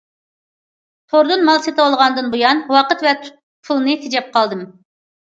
[1.13, 4.65] توردىن مال سېتىۋالغاندىن بۇيان ۋاقىت ۋە پۇلنى تېجەپ قالدىم.